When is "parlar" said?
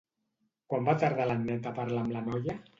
1.83-2.05